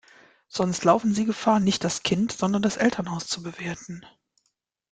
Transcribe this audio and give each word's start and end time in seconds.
Sonst 0.47 0.83
laufen 0.83 1.13
sie 1.13 1.25
Gefahr, 1.25 1.59
nicht 1.59 1.83
das 1.83 2.01
Kind, 2.01 2.31
sondern 2.31 2.63
das 2.63 2.75
Elternhaus 2.75 3.27
zu 3.27 3.43
bewerten. 3.43 4.03